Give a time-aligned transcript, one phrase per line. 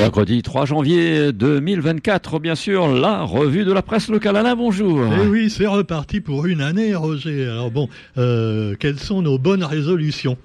[0.00, 4.34] Mercredi 3 janvier 2024, bien sûr, la revue de la presse locale.
[4.38, 5.02] Alain, bonjour.
[5.22, 7.46] Eh oui, c'est reparti pour une année, Roger.
[7.46, 10.38] Alors bon, euh, quelles sont nos bonnes résolutions?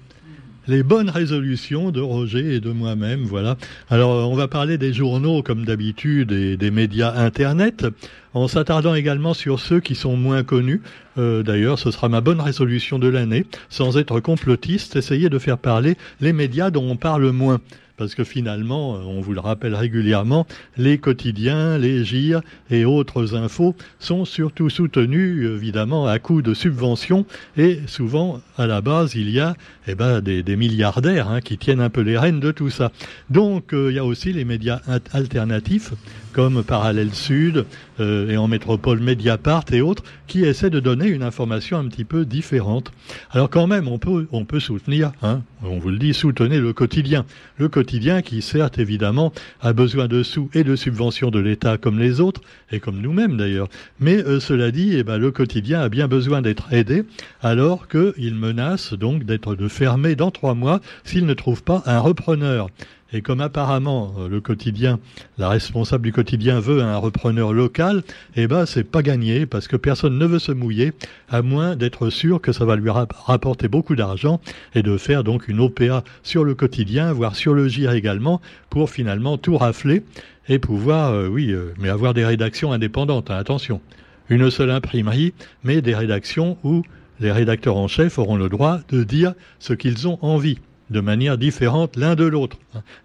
[0.68, 3.56] Les bonnes résolutions de Roger et de moi-même, voilà.
[3.88, 7.86] Alors, on va parler des journaux, comme d'habitude, et des médias Internet,
[8.34, 10.82] en s'attardant également sur ceux qui sont moins connus.
[11.18, 15.58] Euh, D'ailleurs, ce sera ma bonne résolution de l'année, sans être complotiste, essayer de faire
[15.58, 17.60] parler les médias dont on parle moins.
[17.96, 23.34] Parce que finalement, euh, on vous le rappelle régulièrement, les quotidiens, les gires et autres
[23.34, 27.24] infos sont surtout soutenus, évidemment, à coup de subventions,
[27.56, 29.54] et souvent, à la base, il y a
[29.88, 32.92] eh ben, des, milliardaires hein, qui tiennent un peu les rênes de tout ça.
[33.30, 34.80] Donc, euh, il y a aussi les médias
[35.12, 35.92] alternatifs,
[36.36, 37.64] comme Parallèle Sud
[37.98, 42.04] euh, et en métropole Mediapart et autres, qui essaient de donner une information un petit
[42.04, 42.92] peu différente.
[43.30, 46.74] Alors quand même, on peut, on peut soutenir, hein, on vous le dit, soutenez le
[46.74, 47.24] quotidien.
[47.56, 49.32] Le quotidien qui, certes, évidemment,
[49.62, 53.38] a besoin de sous et de subventions de l'État comme les autres, et comme nous-mêmes
[53.38, 53.68] d'ailleurs.
[53.98, 57.04] Mais euh, cela dit, eh ben, le quotidien a bien besoin d'être aidé,
[57.40, 61.98] alors qu'il menace donc d'être de fermer dans trois mois s'il ne trouve pas un
[61.98, 62.68] repreneur.
[63.12, 64.98] Et comme apparemment euh, le quotidien,
[65.38, 68.02] la responsable du quotidien veut un repreneur local,
[68.34, 70.92] eh ben c'est pas gagné parce que personne ne veut se mouiller
[71.28, 74.40] à moins d'être sûr que ça va lui rapporter beaucoup d'argent
[74.74, 78.40] et de faire donc une OPA sur le quotidien, voire sur le GIR également,
[78.70, 80.02] pour finalement tout rafler
[80.48, 83.30] et pouvoir, euh, oui, euh, mais avoir des rédactions indépendantes.
[83.30, 83.80] Hein, attention,
[84.28, 85.32] une seule imprimerie,
[85.62, 86.82] mais des rédactions où
[87.20, 90.58] les rédacteurs en chef auront le droit de dire ce qu'ils ont envie
[90.90, 92.58] de manière différente l'un de l'autre.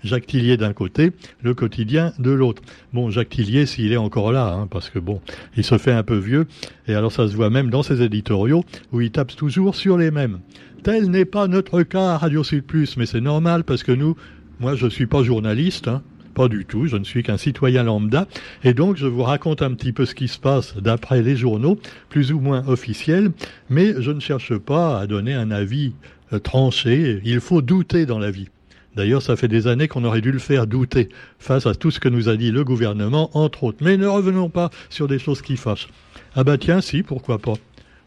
[0.04, 2.62] Jacques Tillier d'un côté, le quotidien de l'autre.
[2.94, 5.22] Bon, Jacques Tillier, s'il est encore là, hein, parce que bon,
[5.58, 6.48] il se fait un peu vieux,
[6.88, 10.12] et alors ça se voit même dans ses éditoriaux, où il tape toujours sur les
[10.12, 10.40] mêmes.
[10.84, 14.16] Tel n'est pas notre cas à Radio Sud Plus, mais c'est normal, parce que nous,
[14.60, 16.02] moi je suis pas journaliste, hein,
[16.34, 18.28] pas du tout, je ne suis qu'un citoyen lambda,
[18.64, 21.78] et donc je vous raconte un petit peu ce qui se passe d'après les journaux,
[22.10, 23.32] plus ou moins officiels,
[23.70, 25.94] mais je ne cherche pas à donner un avis
[26.40, 28.50] tranché, il faut douter dans la vie.
[28.96, 31.10] D'ailleurs, ça fait des années qu'on aurait dû le faire douter
[31.40, 33.78] face à tout ce que nous a dit le gouvernement, entre autres.
[33.82, 35.88] Mais ne revenons pas sur des choses qui fâchent.
[36.36, 37.54] Ah bah tiens, si, pourquoi pas.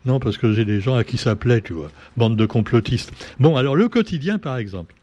[0.04, 1.90] Non, parce que j'ai des gens à qui ça plaît, tu vois.
[2.18, 3.12] Bande de complotistes.
[3.40, 4.94] Bon, alors le quotidien, par exemple.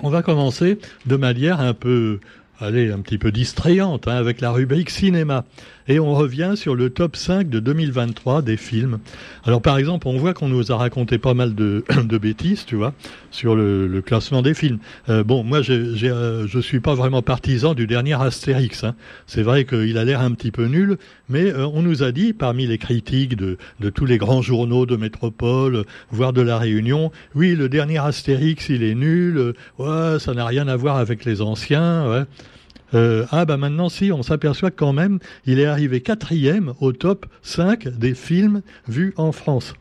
[0.00, 2.18] On va commencer de manière un peu
[2.60, 5.44] allez, un petit peu distrayante, hein, avec la rubrique cinéma.
[5.86, 9.00] Et on revient sur le top 5 de 2023 des films.
[9.44, 11.84] Alors par exemple, on voit qu'on nous a raconté pas mal de,
[12.18, 12.94] bêtises, tu vois,
[13.30, 14.78] sur le, classement des films.
[15.08, 18.84] Euh, bon, moi, j'ai, euh, je suis pas vraiment partisan du dernier Astérix.
[18.84, 18.94] Hein.
[19.26, 20.96] C'est vrai qu'il a l'air un petit peu nul,
[21.28, 23.56] mais euh, on nous a dit, parmi les critiques de,
[23.90, 28.82] tous les grands journaux de métropole, voire de la Réunion, oui, le dernier Astérix, il
[28.82, 32.26] est nul, ouais, ça n'a rien à voir avec les anciens.
[32.94, 37.26] Euh, ah bah maintenant si, on s'aperçoit quand même, il est arrivé quatrième au top
[37.42, 39.74] 5 des films vus en France.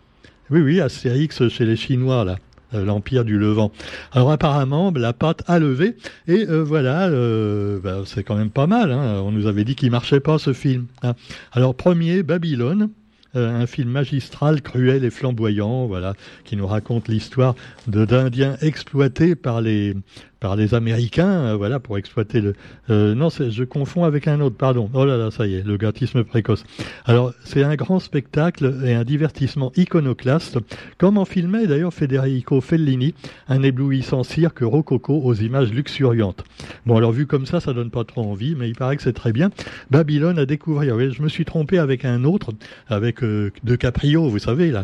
[0.49, 3.71] Oui, oui, Astérix chez les Chinois, là euh, l'Empire du Levant.
[4.11, 5.95] Alors apparemment, la pâte a levé,
[6.27, 8.91] et euh, voilà, euh, bah, c'est quand même pas mal.
[8.91, 9.21] Hein.
[9.23, 10.87] On nous avait dit qu'il marchait pas ce film.
[11.01, 11.13] Hein.
[11.51, 12.89] Alors premier, Babylone.
[13.35, 16.13] un film magistral, cruel et flamboyant, voilà,
[16.45, 17.55] qui nous raconte l'histoire
[17.87, 19.95] d'Indiens exploités par les
[20.43, 22.53] par les Américains, euh, voilà, pour exploiter le.
[22.89, 24.89] Euh, non, je confonds avec un autre, pardon.
[24.93, 26.65] Oh là là, ça y est, le grattisme précoce.
[27.05, 30.59] Alors, c'est un grand spectacle et un divertissement iconoclaste,
[30.97, 33.13] comme en filmait d'ailleurs Federico Fellini,
[33.47, 36.43] un éblouissant cirque rococo aux images luxuriantes.
[36.85, 39.13] Bon, alors vu comme ça, ça donne pas trop envie, mais il paraît que c'est
[39.13, 39.49] très bien.
[39.91, 40.97] Babylone à découvrir.
[40.97, 42.51] Oui, je me suis trompé avec un autre,
[42.89, 44.83] avec euh, De Caprio, vous savez là,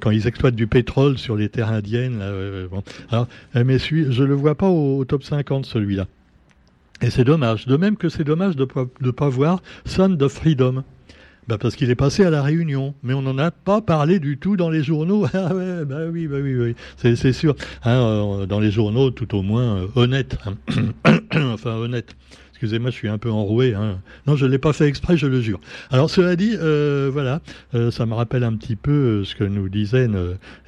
[0.00, 2.18] quand ils exploitent du pétrole sur les terres indiennes.
[2.18, 2.32] Là,
[2.68, 2.82] bon.
[3.12, 6.06] Alors, mais je le vois pas au top 50 celui-là.
[7.02, 7.66] Et c'est dommage.
[7.66, 8.66] De même que c'est dommage de
[9.00, 10.82] ne pas voir Son of Freedom.
[11.48, 14.36] Bah parce qu'il est passé à la Réunion, mais on n'en a pas parlé du
[14.36, 15.26] tout dans les journaux.
[15.34, 15.50] Ah
[15.84, 17.54] bah oui, bah oui, oui, c'est sûr.
[17.84, 20.38] Hein, euh, dans les journaux, tout au moins euh, honnête.
[20.44, 20.56] Hein.
[21.52, 22.16] enfin honnête.
[22.56, 23.74] Excusez-moi, je suis un peu enroué.
[23.74, 23.98] Hein.
[24.26, 25.60] Non, je ne l'ai pas fait exprès, je le jure.
[25.90, 27.42] Alors, cela dit, euh, voilà,
[27.74, 30.08] euh, ça me rappelle un petit peu euh, ce que nous disait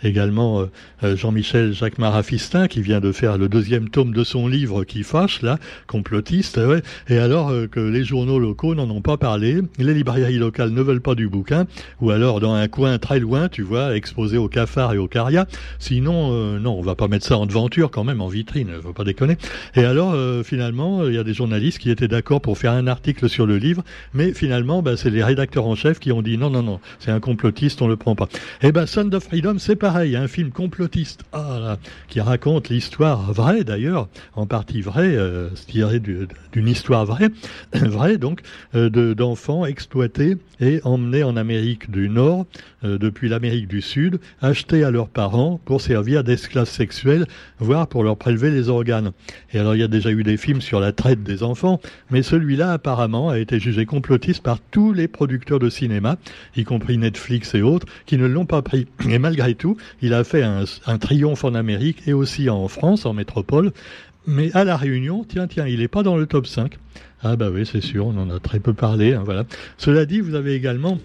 [0.02, 0.66] également
[1.02, 5.40] Jean-Michel Jacques Marafistin, qui vient de faire le deuxième tome de son livre qui fâche,
[5.40, 6.58] là, complotiste.
[6.58, 6.82] Ouais.
[7.08, 11.00] Et alors que les journaux locaux n'en ont pas parlé, les librairies locales ne veulent
[11.00, 11.66] pas du bouquin,
[12.02, 15.46] ou alors dans un coin très loin, tu vois, exposé au cafard et au caria.
[15.78, 19.04] Sinon, non, on va pas mettre ça en devanture quand même, en vitrine, faut pas
[19.04, 19.38] déconner.
[19.74, 20.14] Et alors,
[20.44, 23.56] finalement, il y a des journalistes qui étaient d'accord pour faire un article sur le
[23.56, 23.82] livre,
[24.14, 27.10] mais finalement, bah, c'est les rédacteurs en chef qui ont dit non, non, non, c'est
[27.10, 28.28] un complotiste, on le prend pas.
[28.62, 31.76] Et eh ben, Sound of Freedom, c'est pareil, un film complotiste, ah,
[32.08, 37.28] qui raconte l'histoire vraie d'ailleurs, en partie vraie, euh, tirée d'une histoire vraie,
[37.72, 38.40] vraie donc,
[38.74, 42.46] euh, d'enfants exploités et emmenés en Amérique du Nord,
[42.84, 47.26] euh, depuis l'Amérique du Sud, achetés à leurs parents pour servir d'esclaves sexuels,
[47.58, 49.12] voire pour leur prélever les organes.
[49.52, 51.67] Et alors, il y a déjà eu des films sur la traite des enfants,
[52.10, 56.16] mais celui-là, apparemment, a été jugé complotiste par tous les producteurs de cinéma,
[56.56, 58.86] y compris Netflix et autres, qui ne l'ont pas pris.
[59.08, 63.12] Et malgré tout, il a fait un, triomphe en Amérique et aussi en France, en
[63.12, 63.72] métropole.
[64.26, 66.78] Mais à La Réunion, tiens, tiens, il n'est pas dans le top 5.
[67.22, 69.14] Ah bah oui, c'est sûr, on en a très peu parlé.
[69.14, 69.44] Hein, voilà.
[69.76, 70.98] Cela dit, vous avez également,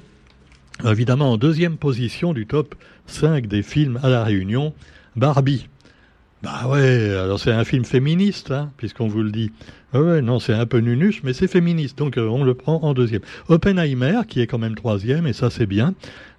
[0.85, 2.75] évidemment, en deuxième position du top
[3.07, 4.73] 5 des films à La Réunion,
[5.15, 5.67] Barbie.
[6.43, 9.53] Bah ouais, alors c'est un film féministe, hein, puisqu'on vous le dit.
[9.93, 12.93] Ouais, non, c'est un peu nunuche, mais c'est féministe, donc euh, on le prend en
[12.93, 13.21] deuxième.
[13.47, 15.93] Oppenheimer, qui est quand même troisième, et ça c'est bien.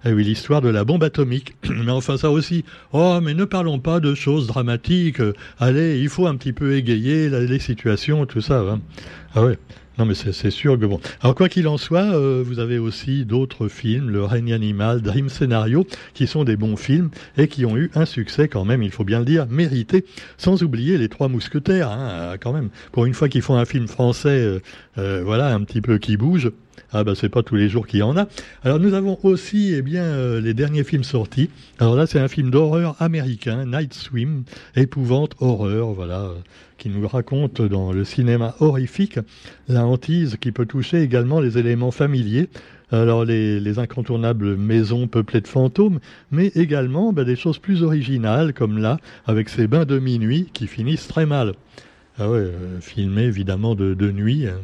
[0.05, 1.55] Eh oui, l'histoire de la bombe atomique.
[1.83, 2.65] mais enfin, ça aussi.
[2.93, 5.21] Oh, mais ne parlons pas de choses dramatiques.
[5.57, 8.59] Allez, il faut un petit peu égayer les situations, tout ça.
[8.59, 8.81] Hein.
[9.33, 9.57] Ah ouais.
[9.97, 10.99] Non, mais c'est sûr que bon.
[11.21, 15.29] Alors, quoi qu'il en soit, euh, vous avez aussi d'autres films, Le règne animal, Dream
[15.29, 18.91] Scenario, qui sont des bons films et qui ont eu un succès quand même, il
[18.91, 20.05] faut bien le dire, mérité.
[20.37, 22.69] Sans oublier Les Trois Mousquetaires, hein, quand même.
[22.91, 24.59] Pour une fois qu'ils font un film français, euh,
[24.97, 26.51] euh, voilà, un petit peu qui bouge.
[26.91, 28.27] Ah bah c'est pas tous les jours qu'il y en a.
[28.63, 31.49] Alors nous avons aussi eh bien les derniers films sortis.
[31.79, 34.43] Alors là c'est un film d'horreur américain, Night Swim,
[34.75, 36.31] épouvante horreur, voilà
[36.77, 39.19] qui nous raconte dans le cinéma horrifique
[39.67, 42.49] la hantise qui peut toucher également les éléments familiers.
[42.91, 45.99] Alors les, incontournables maisons peuplées de fantômes,
[46.31, 50.67] mais également ben, des choses plus originales comme là, avec ces bains de minuit qui
[50.67, 51.53] finissent très mal.
[52.17, 54.47] Ah ouais, euh, filmé évidemment de, de nuit.
[54.47, 54.59] Hein.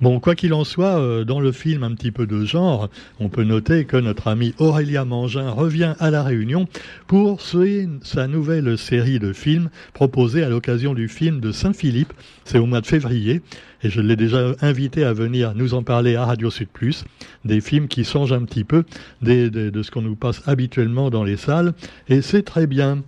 [0.00, 2.90] Bon, quoi qu'il en soit, euh, dans le film un petit peu de genre,
[3.20, 6.66] on peut noter que notre ami Aurélia Mangin revient à la Réunion
[7.06, 12.12] pour sa nouvelle série de films proposée à l'occasion du film de Saint-Philippe.
[12.44, 13.42] C'est au mois de février
[13.82, 17.04] et je l'ai déjà invité à venir nous en parler à Radio Sud Plus,
[17.44, 18.84] des films qui changent un petit peu
[19.22, 21.74] de ce qu'on nous passe habituellement dans les salles,
[22.08, 23.02] et c'est très bien.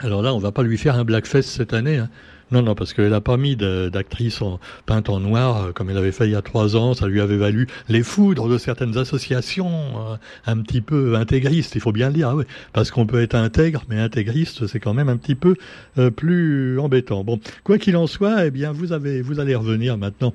[0.00, 2.10] Alors là, on va pas lui faire un Blackfest cette année, hein.
[2.52, 4.40] Non, non, parce qu'elle n'a pas mis d'actrice
[4.86, 6.94] peinte en noir euh, comme elle avait fait il y a trois ans.
[6.94, 10.16] Ça lui avait valu les foudres de certaines associations euh,
[10.46, 12.28] un petit peu intégristes, il faut bien le dire.
[12.28, 12.36] Ah
[12.72, 15.56] parce qu'on peut être intègre, mais intégriste, c'est quand même un petit peu
[15.98, 17.24] euh, plus embêtant.
[17.24, 20.32] Bon, quoi qu'il en soit, eh bien, vous avez, vous allez revenir maintenant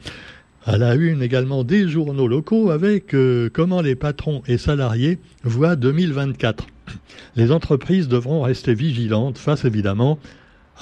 [0.65, 3.15] à la une également des journaux locaux avec
[3.51, 6.67] comment les patrons et salariés voient 2024.
[7.35, 10.19] Les entreprises devront rester vigilantes face évidemment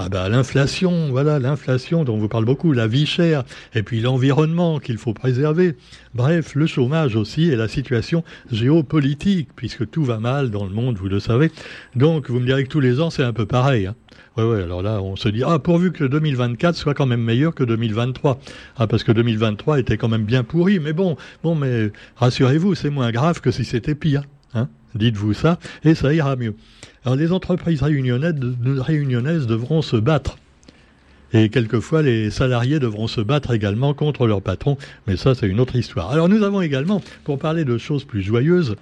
[0.02, 3.44] ah bah l'inflation, voilà l'inflation dont on vous parle beaucoup, la vie chère,
[3.76, 5.76] et puis l'environnement qu'il faut préserver.
[6.14, 10.98] Bref, le chômage aussi et la situation géopolitique, puisque tout va mal dans le monde,
[10.98, 11.52] vous le savez.
[11.98, 13.88] Donc vous me direz que tous les ans c'est un peu pareil.
[13.88, 13.96] Hein.
[14.38, 17.66] Ouais, alors là, on se dit, ah, pourvu que 2024 soit quand même meilleur que
[17.66, 18.40] 2023.
[18.78, 22.90] Ah, parce que 2023 était quand même bien pourri, mais bon, bon, mais rassurez-vous, c'est
[22.90, 24.22] moins grave que si c'était pire.
[24.54, 26.56] Hein Dites-vous ça, et ça ira mieux.
[27.06, 30.38] Alors les entreprises réunionnaises, devront se battre.
[31.32, 35.60] Et quelquefois, les salariés devront se battre également contre leur patron, mais ça, c'est une
[35.60, 36.10] autre histoire.
[36.10, 38.76] Alors nous avons également, pour parler de choses plus joyeuses,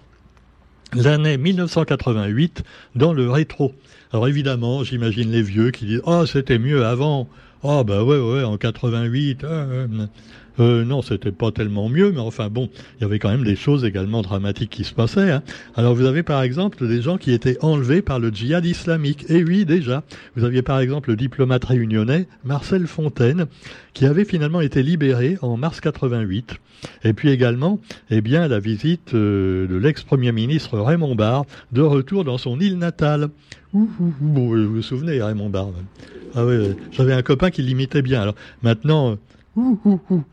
[0.94, 2.64] l'année 1988
[2.96, 3.75] dans le rétro.
[4.14, 7.28] Alors évidemment, j'imagine les vieux qui disent «Oh, c'était mieux avant!»
[7.64, 9.44] Oh, bah ouais, ouais, en 88.
[9.44, 9.88] Euh,
[10.59, 13.85] non, c'était pas tellement mieux, mais enfin bon, il y avait quand même des choses
[13.85, 15.31] également dramatiques qui se passaient.
[15.31, 15.44] Hein.
[15.76, 19.26] Alors vous avez par exemple des gens qui étaient enlevés par le djihad islamique.
[19.30, 20.04] Et oui, déjà,
[20.35, 23.45] vous aviez par exemple le diplomate réunionnais Marcel Fontaine,
[23.94, 26.56] qui avait finalement été libéré en mars 88.
[27.04, 32.23] Et puis également, eh bien, la visite euh, de l'ex-premier ministre Raymond Barre de retour
[32.23, 33.30] dans son île natale.
[33.73, 35.69] Ouh, vous vous souvenez, Raymond Barre?
[36.35, 38.21] Ah oui, j'avais un copain qui l'imitait bien.
[38.21, 39.18] Alors maintenant,
[39.56, 40.23] ouh, ouh, ouh,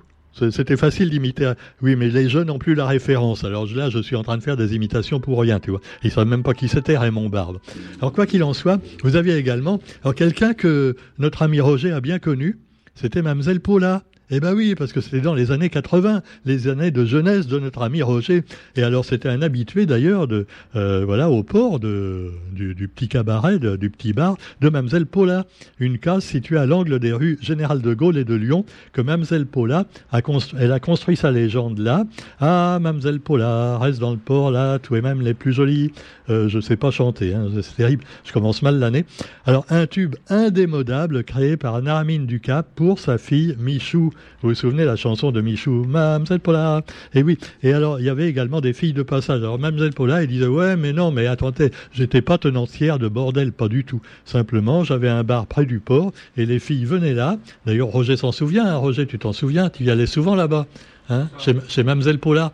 [0.50, 1.52] c'était facile d'imiter.
[1.82, 3.44] Oui, mais les jeunes n'ont plus la référence.
[3.44, 5.80] Alors là, je suis en train de faire des imitations pour rien, tu vois.
[6.02, 7.58] Ils ne savent même pas qui c'était Raymond Barbe.
[8.00, 12.00] Alors quoi qu'il en soit, vous aviez également alors quelqu'un que notre ami Roger a
[12.00, 12.58] bien connu.
[12.94, 14.02] C'était Mademoiselle Paula.
[14.30, 17.58] Eh ben oui, parce que c'était dans les années 80, les années de jeunesse de
[17.58, 18.42] notre ami Roger.
[18.74, 23.90] Et alors c'était un habitué d'ailleurs de euh, voilà au port du, petit cabaret, du
[23.90, 25.44] petit bar de Mamselle Paula,
[25.78, 28.64] une case située à l'angle des rues Général de Gaulle et de Lyon,
[28.94, 32.04] que Mamselle Paula a construit, elle a construit sa légende là.
[32.40, 35.92] Ah, Mamselle Paula reste dans le port là, tout est même les plus jolis.
[36.30, 38.04] Euh, je sais pas chanter, hein, c'est terrible.
[38.24, 39.04] Je commence mal l'année.
[39.44, 44.84] Alors un tube indémodable créé par Narmine Ducap pour sa fille Michou vous vous souvenez
[44.84, 46.82] la chanson de Michou, Mamselle Paula?
[47.14, 49.40] Et oui, et alors il y avait également des filles de passage.
[49.40, 53.52] Alors Mamselle Paula, elle disait ouais, mais non, mais attendez, j'étais pas tenancière de bordel,
[53.52, 54.00] pas du tout.
[54.24, 57.38] Simplement, j'avais un bar près du port et les filles venaient là.
[57.66, 58.66] D'ailleurs, Roger s'en souvient.
[58.66, 59.70] Hein, Roger, tu t'en souviens?
[59.70, 60.66] Tu y allais souvent là-bas,
[61.08, 62.52] hein, chez, chez Mamselle Paula?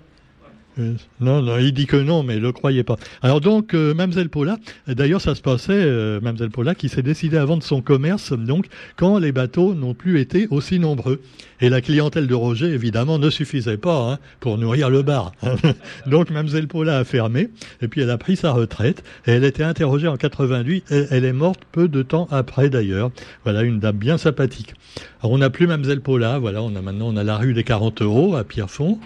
[0.80, 2.96] Euh, non, non, il dit que non, mais le croyez pas.
[3.22, 7.36] Alors donc, euh, Mamselle Paula, d'ailleurs, ça se passait, euh, Mamselle Paula, qui s'est décidée
[7.36, 11.20] à vendre son commerce, donc, quand les bateaux n'ont plus été aussi nombreux.
[11.60, 15.32] Et la clientèle de Roger, évidemment, ne suffisait pas hein, pour nourrir le bar.
[16.06, 17.50] donc, Mamselle Paula a fermé,
[17.82, 21.24] et puis elle a pris sa retraite, et elle était interrogée en 88, et elle
[21.24, 23.10] est morte peu de temps après, d'ailleurs.
[23.44, 24.74] Voilà, une dame bien sympathique.
[25.20, 27.64] Alors, on n'a plus Mamselle Paula, voilà, on a maintenant, on a la rue des
[27.64, 28.98] 40 euros à Pierrefonds.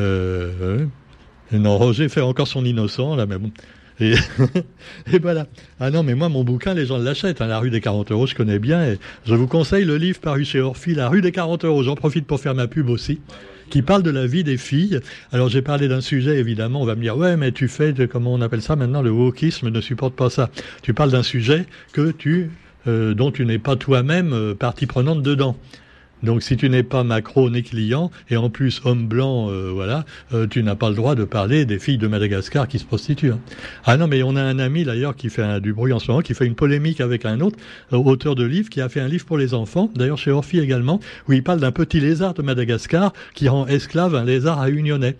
[0.00, 0.86] Euh,
[1.52, 3.50] non, Roger fait encore son innocent, là, mais bon.
[4.00, 5.46] Et, voilà.
[5.78, 7.42] Ah non, mais moi, mon bouquin, les gens l'achètent.
[7.42, 8.82] Hein, la rue des 40 euros, je connais bien.
[8.82, 11.82] Et je vous conseille le livre paru chez Orphy, La rue des 40 euros.
[11.82, 13.20] J'en profite pour faire ma pub aussi
[13.70, 15.00] qui parle de la vie des filles.
[15.32, 18.04] Alors j'ai parlé d'un sujet, évidemment, on va me dire, ouais, mais tu fais, de,
[18.04, 20.50] comment on appelle ça maintenant, le wokisme ne supporte pas ça.
[20.82, 22.50] Tu parles d'un sujet que tu,
[22.86, 25.56] euh, dont tu n'es pas toi-même euh, partie prenante dedans.
[26.22, 30.04] Donc si tu n'es pas macro ni client, et en plus homme blanc, euh, voilà,
[30.32, 33.32] euh, tu n'as pas le droit de parler des filles de Madagascar qui se prostituent.
[33.32, 33.40] Hein.
[33.84, 36.22] Ah non, mais on a un ami d'ailleurs qui fait du bruit en ce moment,
[36.22, 37.58] qui fait une polémique avec un autre
[37.92, 40.58] euh, auteur de livre, qui a fait un livre pour les enfants, d'ailleurs chez Orphy
[40.60, 45.16] également, où il parle d'un petit lézard de Madagascar qui rend esclave un lézard réunionnais.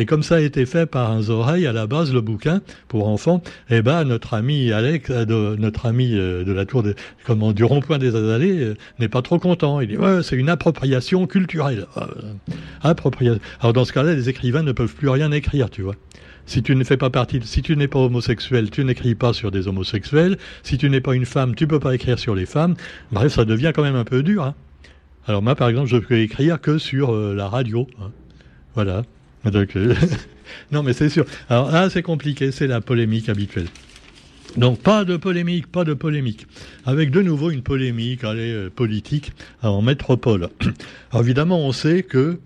[0.00, 3.06] Et comme ça a été fait par un oreille à la base, le bouquin pour
[3.06, 6.94] enfants, eh ben notre ami Alex, euh, notre ami euh, de la tour de,
[7.26, 9.78] comment, du rond-point des Azalées euh, n'est pas trop content.
[9.82, 11.86] Il dit ouais, c'est une appropriation culturelle.
[12.80, 13.42] appropriation.
[13.60, 15.96] Alors dans ce cas-là, les écrivains ne peuvent plus rien écrire, tu vois.
[16.46, 19.50] Si tu ne fais pas partie, si tu n'es pas homosexuel, tu n'écris pas sur
[19.50, 20.38] des homosexuels.
[20.62, 22.74] Si tu n'es pas une femme, tu peux pas écrire sur les femmes.
[23.12, 24.44] Bref, ça devient quand même un peu dur.
[24.44, 24.54] Hein.
[25.26, 27.86] Alors moi, par exemple, je peux écrire que sur la radio.
[28.00, 28.12] Hein.
[28.74, 29.02] Voilà.
[30.72, 31.24] non, mais c'est sûr.
[31.48, 33.68] Alors là, c'est compliqué, c'est la polémique habituelle.
[34.56, 36.46] Donc pas de polémique, pas de polémique.
[36.84, 39.32] Avec de nouveau une polémique allez, euh, politique
[39.62, 40.48] en métropole.
[41.12, 42.38] Alors évidemment, on sait que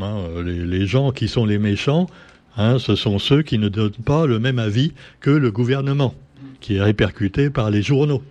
[0.00, 2.08] hein, les, gens qui sont les méchants,
[2.56, 6.14] hein, ce sont ceux qui ne donnent pas le même avis que le gouvernement,
[6.60, 8.22] qui est répercuté par les journaux.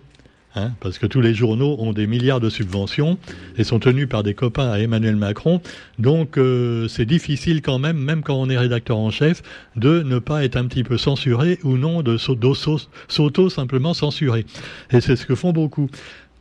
[0.58, 3.18] Hein, parce que tous les journaux ont des milliards de subventions
[3.58, 5.60] et sont tenus par des copains à Emmanuel Macron.
[5.98, 9.42] Donc euh, c'est difficile quand même, même quand on est rédacteur en chef,
[9.76, 14.46] de ne pas être un petit peu censuré ou non, de s'auto simplement censurer.
[14.92, 15.90] Et c'est ce que font beaucoup.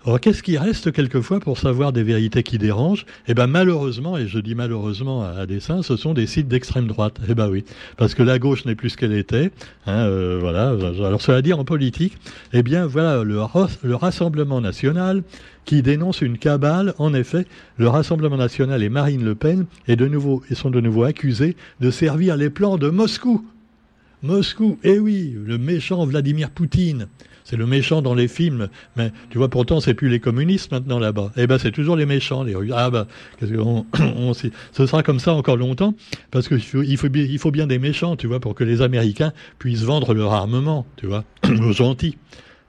[0.06, 3.08] Alors qu'est-ce qui reste quelquefois pour savoir des vérités qui dérangent?
[3.28, 7.20] Eh ben malheureusement, et je dis malheureusement à, dessein, ce sont des sites d'extrême droite.
[7.28, 7.66] Eh ben oui,
[7.98, 9.50] parce que la gauche n'est plus ce qu'elle était.
[9.88, 10.76] Hein, euh, voilà.
[11.04, 12.20] Alors cela dit en politique,
[12.54, 13.40] eh bien voilà le,
[13.82, 15.24] le Rassemblement national
[15.66, 16.94] qui dénonce une cabale.
[17.00, 17.48] En effet,
[17.78, 19.66] le Rassemblement national et Marine Le Pen
[20.54, 23.44] sont de nouveau accusés de servir les plans de Moscou.
[24.26, 27.08] Moscou, eh oui, le méchant Vladimir Poutine
[27.46, 28.70] c'est le méchant dans les films.
[28.98, 31.32] Mais tu vois, pourtant, c'est plus les communistes maintenant là-bas.
[31.38, 32.72] Eh ben, c'est toujours les méchants, les Russes.
[32.76, 33.06] Ah ben,
[33.60, 33.86] on,
[34.34, 34.50] ce
[34.88, 35.94] sera comme ça encore longtemps,
[36.32, 39.84] parce qu'il il faut, faut bien des méchants, tu vois, pour que les Américains puissent
[39.84, 42.18] vendre leur armement, tu vois, aux gentils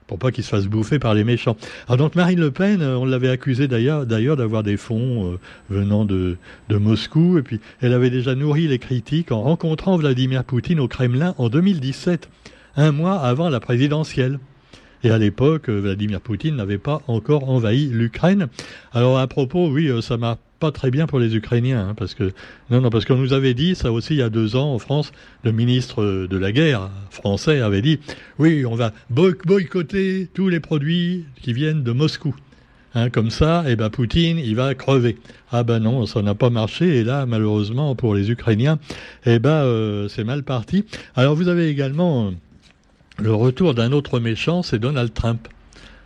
[0.07, 1.57] pour pas qu'ils se fassent bouffer par les méchants.
[1.87, 5.39] Alors donc Marine Le Pen, euh, on l'avait accusée d'ailleurs d'ailleurs d'avoir des fonds euh,
[5.69, 6.37] venant de,
[6.69, 10.87] de Moscou, et puis elle avait déjà nourri les critiques en rencontrant Vladimir Poutine au
[10.87, 12.29] Kremlin en 2017,
[12.77, 14.39] un mois avant la présidentielle.
[15.03, 18.47] Et à l'époque, euh, Vladimir Poutine n'avait pas encore envahi l'Ukraine.
[18.93, 22.13] Alors à propos, oui, euh, ça m'a pas très bien pour les Ukrainiens, hein, parce
[22.13, 22.33] que
[22.69, 24.79] non, non, parce qu'on nous avait dit ça aussi il y a deux ans en
[24.79, 25.11] France,
[25.43, 27.99] le ministre de la guerre français avait dit,
[28.39, 32.35] oui, on va boycotter tous les produits qui viennent de Moscou.
[32.95, 35.17] Hein, comme ça, eh ben Poutine, il va crever.
[35.51, 36.97] Ah ben non, ça n'a pas marché.
[36.97, 38.79] Et là, malheureusement pour les Ukrainiens,
[39.25, 40.85] eh ben euh, c'est mal parti.
[41.15, 42.33] Alors vous avez également
[43.19, 45.47] le retour d'un autre méchant, c'est Donald Trump.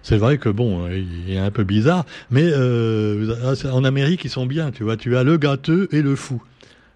[0.04, 4.46] C'est vrai que bon, il est un peu bizarre, mais euh, en Amérique ils sont
[4.46, 4.98] bien, tu vois.
[4.98, 6.42] Tu as le gâteux et le fou.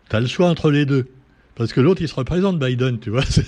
[0.10, 1.08] Tu as le choix entre les deux,
[1.56, 3.24] parce que l'autre il se représente Biden, tu vois.
[3.30, 3.46] C'est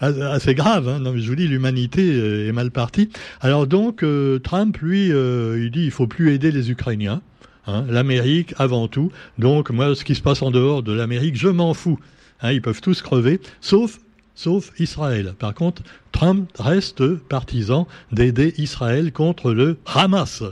[0.00, 0.88] assez grave.
[0.88, 3.10] Hein non, je vous dis, l'humanité euh, est mal partie.
[3.40, 7.20] Alors donc, euh, Trump, lui, il dit il faut plus aider les Ukrainiens.
[7.66, 7.84] Hein.
[7.88, 9.12] L'Amérique avant tout.
[9.38, 11.98] Donc moi, ce qui se passe en dehors de l'Amérique, je m'en fous.
[12.40, 13.98] Hein, ils peuvent tous crever, sauf
[14.38, 15.34] sauf Israël.
[15.36, 20.44] Par contre, Trump reste partisan d'aider Israël contre le Hamas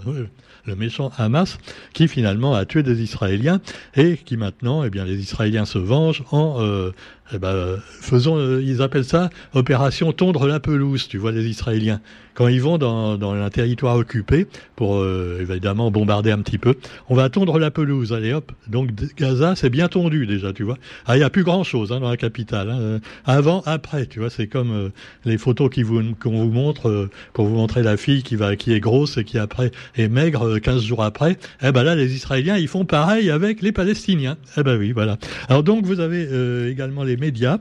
[0.67, 1.59] le méchant Hamas,
[1.93, 3.61] qui finalement a tué des Israéliens
[3.95, 6.91] et qui maintenant, eh bien, les Israéliens se vengent en euh,
[7.33, 12.01] eh ben, faisons, euh, ils appellent ça opération tondre la pelouse, tu vois, les Israéliens.
[12.35, 16.75] Quand ils vont dans, dans un territoire occupé, pour euh, évidemment bombarder un petit peu,
[17.09, 18.53] on va tondre la pelouse, allez hop.
[18.69, 20.77] Donc Gaza, c'est bien tondu déjà, tu vois.
[21.07, 22.71] Ah, il n'y a plus grand-chose hein, dans la capitale.
[22.71, 23.01] Hein.
[23.25, 24.89] Avant, après, tu vois, c'est comme euh,
[25.25, 28.81] les photos qu'on vous, vous montre pour vous montrer la fille qui, va, qui est
[28.81, 31.39] grosse et qui après est maigre 15 jours après.
[31.63, 34.37] Eh ben là, les Israéliens, ils font pareil avec les Palestiniens.
[34.59, 35.17] Eh ben oui, voilà.
[35.49, 37.59] Alors donc, vous avez également les médias.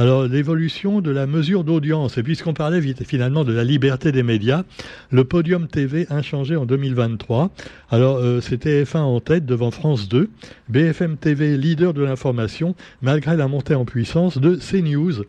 [0.00, 4.62] Alors l'évolution de la mesure d'audience, et puisqu'on parlait finalement de la liberté des médias,
[5.10, 7.50] le podium TV inchangé en 2023.
[7.90, 10.30] Alors euh, c'était F1 en tête devant France 2,
[10.68, 15.24] BFM TV leader de l'information, malgré la montée en puissance de CNews.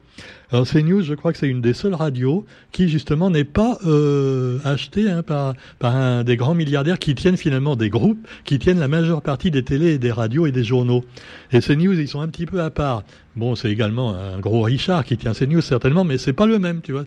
[0.51, 4.57] Alors CNews, je crois que c'est une des seules radios qui justement n'est pas euh,
[4.65, 8.79] achetée hein, par, par un des grands milliardaires qui tiennent finalement des groupes, qui tiennent
[8.79, 11.03] la majeure partie des télés, et des radios et des journaux.
[11.51, 13.03] Et CNews, ils sont un petit peu à part.
[13.35, 16.81] Bon, c'est également un gros Richard qui tient CNews certainement, mais c'est pas le même,
[16.81, 17.05] tu vois.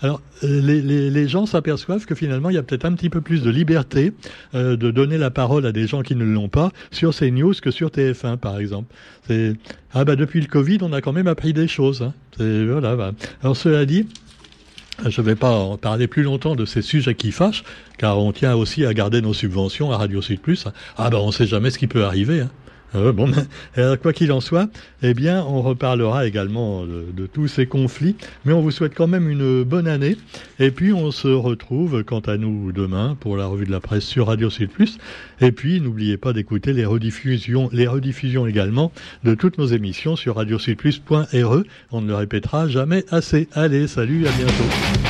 [0.00, 3.42] Alors les, les, gens s'aperçoivent que finalement il y a peut-être un petit peu plus
[3.42, 4.12] de liberté
[4.54, 7.70] euh, de donner la parole à des gens qui ne l'ont pas sur CNews que
[7.70, 8.94] sur TF1 par exemple.
[9.92, 12.02] Ah bah depuis le Covid, on a quand même appris des choses.
[12.02, 12.14] Hein.
[12.38, 13.12] Bah.
[13.42, 14.06] Alors cela dit,
[15.04, 17.64] je ne vais pas en parler plus longtemps de ces sujets qui fâchent,
[17.98, 20.66] car on tient aussi à garder nos subventions à Radio Sud Plus.
[20.96, 22.42] Ah ben on ne sait jamais ce qui peut arriver.
[22.42, 22.50] Hein.
[22.94, 23.30] Euh, bon,
[24.02, 24.68] quoi qu'il en soit,
[25.02, 29.28] eh bien, on reparlera également de, tous ces conflits, mais on vous souhaite quand même
[29.28, 30.16] une bonne année.
[30.58, 34.04] Et puis, on se retrouve, quant à nous, demain pour la revue de la presse
[34.04, 34.98] sur Radio Sud Plus.
[35.40, 38.92] Et puis, n'oubliez pas d'écouter les rediffusions, les rediffusions également
[39.24, 41.62] de toutes nos émissions sur radiosudplus.re.
[41.92, 43.48] On ne le répétera jamais assez.
[43.52, 45.05] Allez, salut, à bientôt.